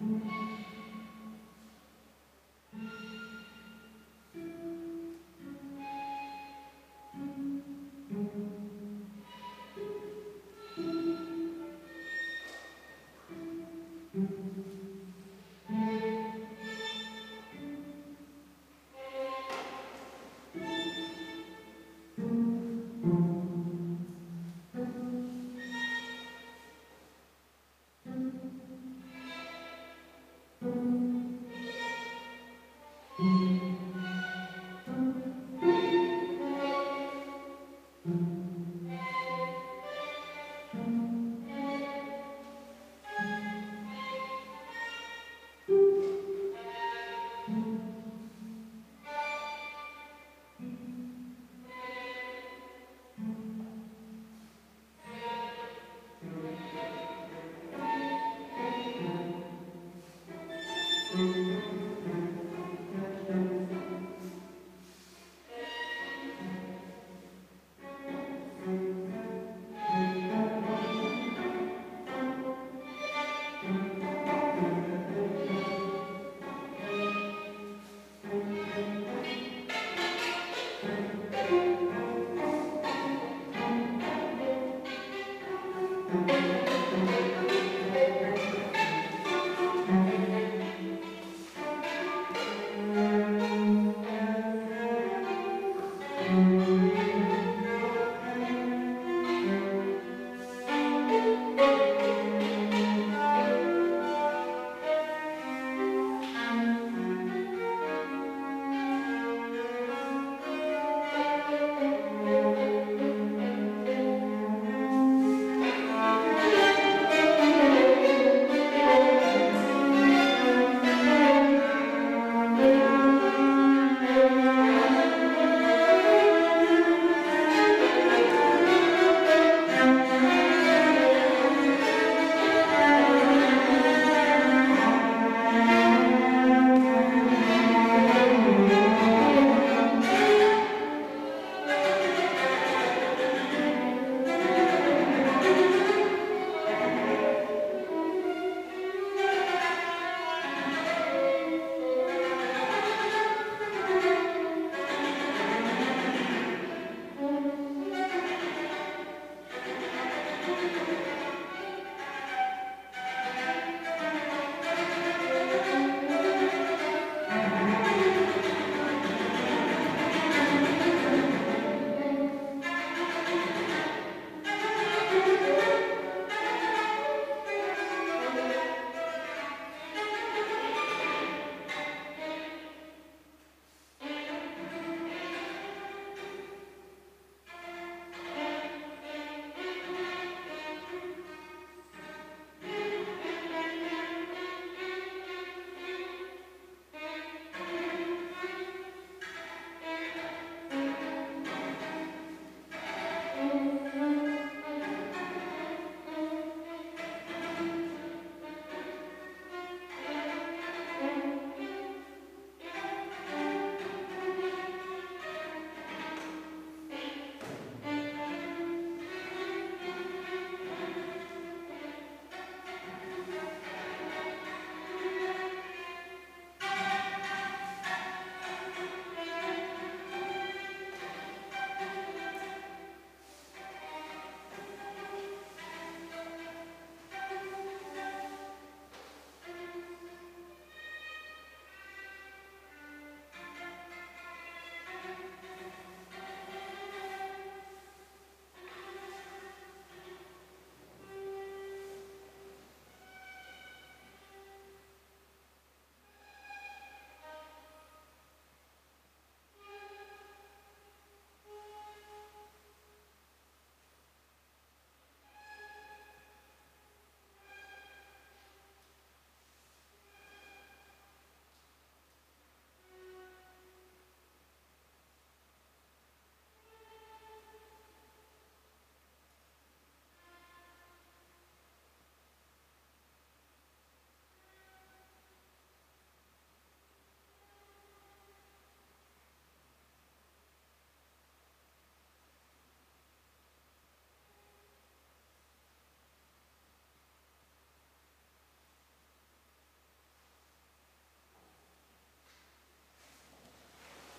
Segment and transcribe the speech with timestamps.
[0.00, 0.57] うん